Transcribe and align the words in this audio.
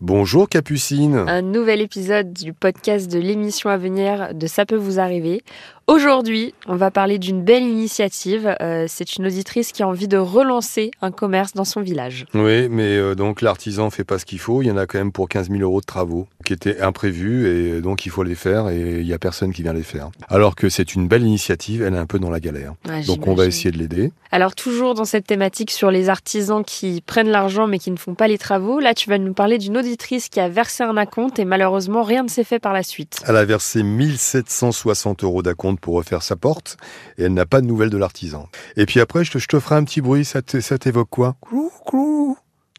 Bonjour 0.00 0.48
Capucine. 0.48 1.16
Un 1.16 1.42
nouvel 1.42 1.80
épisode 1.80 2.32
du 2.32 2.52
podcast 2.52 3.10
de 3.10 3.18
l'émission 3.18 3.70
à 3.70 3.76
venir 3.76 4.34
de 4.34 4.46
Ça 4.46 4.64
peut 4.64 4.76
vous 4.76 5.00
arriver. 5.00 5.42
Aujourd'hui, 5.88 6.52
on 6.66 6.76
va 6.76 6.90
parler 6.90 7.18
d'une 7.18 7.42
belle 7.42 7.62
initiative. 7.62 8.54
Euh, 8.60 8.84
c'est 8.88 9.16
une 9.16 9.24
auditrice 9.24 9.72
qui 9.72 9.82
a 9.82 9.88
envie 9.88 10.06
de 10.06 10.18
relancer 10.18 10.90
un 11.00 11.10
commerce 11.10 11.54
dans 11.54 11.64
son 11.64 11.80
village. 11.80 12.26
Oui, 12.34 12.68
mais 12.68 12.98
euh, 12.98 13.14
donc 13.14 13.40
l'artisan 13.40 13.88
fait 13.88 14.04
pas 14.04 14.18
ce 14.18 14.26
qu'il 14.26 14.38
faut. 14.38 14.60
Il 14.60 14.66
y 14.66 14.70
en 14.70 14.76
a 14.76 14.84
quand 14.84 14.98
même 14.98 15.12
pour 15.12 15.30
15 15.30 15.48
000 15.48 15.62
euros 15.62 15.80
de 15.80 15.86
travaux 15.86 16.26
qui 16.44 16.52
étaient 16.52 16.82
imprévus 16.82 17.48
et 17.48 17.80
donc 17.80 18.04
il 18.04 18.10
faut 18.10 18.22
les 18.22 18.34
faire 18.34 18.68
et 18.68 19.00
il 19.00 19.06
y 19.06 19.14
a 19.14 19.18
personne 19.18 19.50
qui 19.50 19.62
vient 19.62 19.72
les 19.72 19.82
faire. 19.82 20.10
Alors 20.28 20.56
que 20.56 20.68
c'est 20.68 20.94
une 20.94 21.08
belle 21.08 21.22
initiative, 21.22 21.80
elle 21.80 21.94
est 21.94 21.98
un 21.98 22.04
peu 22.04 22.18
dans 22.18 22.28
la 22.28 22.40
galère. 22.40 22.74
Donc 23.06 23.26
on 23.26 23.32
va 23.32 23.46
essayer 23.46 23.70
de 23.70 23.78
l'aider. 23.78 24.12
Alors 24.30 24.54
toujours 24.54 24.92
dans 24.92 25.06
cette 25.06 25.26
thématique 25.26 25.70
sur 25.70 25.90
les 25.90 26.10
artisans 26.10 26.64
qui 26.64 27.00
prennent 27.00 27.30
l'argent 27.30 27.66
mais 27.66 27.78
qui 27.78 27.90
ne 27.90 27.96
font 27.96 28.14
pas 28.14 28.28
les 28.28 28.36
travaux, 28.36 28.78
là 28.78 28.92
tu 28.92 29.08
vas 29.08 29.16
nous 29.16 29.32
parler 29.32 29.56
d'une 29.56 29.78
auditrice 29.78 30.28
qui 30.28 30.38
a 30.38 30.50
versé 30.50 30.84
un 30.84 30.98
acompte 30.98 31.38
et 31.38 31.46
malheureusement 31.46 32.02
rien 32.02 32.24
ne 32.24 32.28
s'est 32.28 32.44
fait 32.44 32.58
par 32.58 32.74
la 32.74 32.82
suite. 32.82 33.22
Elle 33.26 33.36
a 33.36 33.44
versé 33.46 33.82
1760 33.82 35.24
euros 35.24 35.42
d'acompte 35.42 35.77
pour 35.78 35.94
refaire 35.94 36.22
sa 36.22 36.36
porte 36.36 36.76
et 37.18 37.24
elle 37.24 37.34
n'a 37.34 37.46
pas 37.46 37.60
de 37.60 37.66
nouvelles 37.66 37.90
de 37.90 37.96
l'artisan. 37.98 38.48
Et 38.76 38.86
puis 38.86 39.00
après, 39.00 39.24
je 39.24 39.32
te, 39.32 39.38
je 39.38 39.46
te 39.48 39.58
ferai 39.60 39.76
un 39.76 39.84
petit 39.84 40.00
bruit, 40.00 40.24
ça 40.24 40.42
te- 40.42 40.60
ça 40.60 40.78
t'évoque 40.78 41.10
quoi? 41.10 41.36
Clou, 41.46 41.70
clou. 41.86 42.36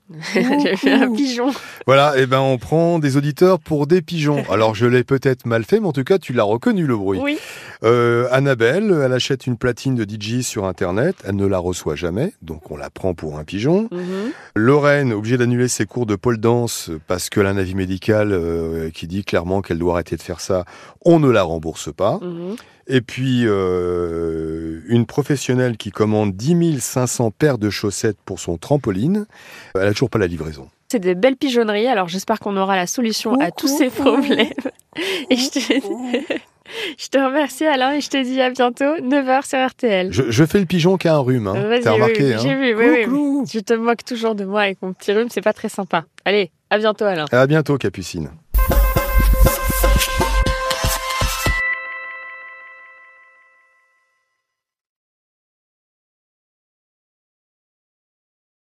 J'ai 0.33 0.75
fait 0.75 0.91
un 0.93 1.11
pigeon. 1.13 1.51
Voilà, 1.85 2.17
et 2.17 2.25
ben 2.25 2.39
on 2.39 2.57
prend 2.57 2.97
des 2.97 3.15
auditeurs 3.15 3.59
pour 3.59 3.85
des 3.85 4.01
pigeons. 4.01 4.43
Alors 4.51 4.73
je 4.73 4.87
l'ai 4.87 5.03
peut-être 5.03 5.45
mal 5.45 5.63
fait, 5.63 5.79
mais 5.79 5.85
en 5.87 5.91
tout 5.93 6.03
cas 6.03 6.17
tu 6.17 6.33
l'as 6.33 6.43
reconnu 6.43 6.87
le 6.87 6.97
bruit. 6.97 7.19
Oui. 7.21 7.37
Euh, 7.83 8.27
Annabelle, 8.31 8.93
elle 9.03 9.13
achète 9.13 9.47
une 9.47 9.57
platine 9.57 9.95
de 9.95 10.03
DJ 10.03 10.41
sur 10.41 10.65
Internet, 10.65 11.15
elle 11.25 11.37
ne 11.37 11.45
la 11.45 11.59
reçoit 11.59 11.95
jamais, 11.95 12.33
donc 12.41 12.71
on 12.71 12.77
la 12.77 12.89
prend 12.89 13.13
pour 13.13 13.37
un 13.37 13.45
pigeon. 13.45 13.87
Mhm. 13.91 14.31
Lorraine, 14.55 15.13
obligée 15.13 15.37
d'annuler 15.37 15.69
ses 15.69 15.85
cours 15.85 16.05
de 16.05 16.15
pole 16.15 16.39
dance 16.39 16.91
parce 17.07 17.29
qu'elle 17.29 17.45
a 17.45 17.49
un 17.49 17.57
avis 17.57 17.75
médical 17.75 18.33
euh, 18.33 18.89
qui 18.89 19.07
dit 19.07 19.23
clairement 19.23 19.61
qu'elle 19.61 19.79
doit 19.79 19.93
arrêter 19.93 20.17
de 20.17 20.21
faire 20.21 20.41
ça, 20.41 20.65
on 21.05 21.19
ne 21.19 21.29
la 21.29 21.43
rembourse 21.43 21.93
pas. 21.93 22.19
Mhm. 22.21 22.55
Et 22.87 23.01
puis 23.01 23.43
euh, 23.45 24.81
une 24.87 25.05
professionnelle 25.05 25.77
qui 25.77 25.91
commande 25.91 26.35
10 26.35 26.81
500 26.81 27.31
paires 27.31 27.59
de 27.59 27.69
chaussettes 27.69 28.17
pour 28.25 28.39
son 28.39 28.57
trampoline, 28.57 29.25
elle 29.75 29.87
a 29.87 29.91
toujours 29.91 30.09
pas 30.09 30.19
la 30.19 30.27
livraison. 30.27 30.67
C'est 30.91 30.99
des 30.99 31.13
belles 31.13 31.37
pigeonneries, 31.37 31.87
alors 31.87 32.07
j'espère 32.07 32.39
qu'on 32.39 32.57
aura 32.57 32.75
la 32.75 32.87
solution 32.87 33.39
à 33.39 33.51
tous 33.51 33.67
ces 33.67 33.89
problèmes. 33.89 34.49
Et 35.29 35.35
je 35.35 35.49
te... 35.49 36.39
je 36.97 37.07
te 37.07 37.17
remercie 37.17 37.65
Alain 37.65 37.93
et 37.93 38.01
je 38.01 38.09
te 38.09 38.21
dis 38.23 38.41
à 38.41 38.49
bientôt, 38.49 38.97
9h 38.97 39.47
sur 39.47 39.67
RTL. 39.67 40.11
Je, 40.11 40.23
je 40.29 40.45
fais 40.45 40.59
le 40.59 40.65
pigeon 40.65 40.97
qui 40.97 41.07
a 41.07 41.15
un 41.15 41.19
rhume, 41.19 41.47
hein. 41.47 41.79
T'as 41.83 41.91
remarqué 41.91 42.23
oui, 42.23 42.33
hein 42.33 42.39
j'ai 42.41 42.55
vu, 42.55 42.75
oui. 42.75 43.45
Je 43.51 43.59
te 43.59 43.73
moque 43.73 44.03
toujours 44.03 44.35
de 44.35 44.45
moi 44.45 44.61
avec 44.61 44.81
mon 44.81 44.93
petit 44.93 45.11
rhume, 45.13 45.27
c'est 45.29 45.41
pas 45.41 45.53
très 45.53 45.69
sympa. 45.69 46.05
Allez, 46.25 46.51
à 46.69 46.77
bientôt 46.77 47.05
Alain. 47.05 47.25
À 47.31 47.47
bientôt 47.47 47.77
Capucine. 47.77 48.29